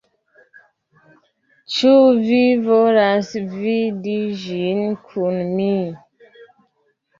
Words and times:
Ĉu 1.73 1.91
vi 2.29 2.39
volas 2.65 3.31
vidi 3.53 4.17
ĝin 4.47 4.83
kun 5.13 5.41
mi? 5.55 5.71